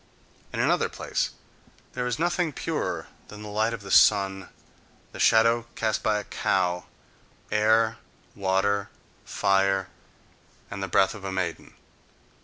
[0.51, 1.29] In another place:
[1.93, 4.49] "there is nothing purer than the light of the sun,
[5.11, 6.85] the shadow cast by a cow,
[7.51, 7.99] air,
[8.33, 8.89] water,
[9.25, 9.89] fire
[10.71, 11.75] and the breath of a maiden."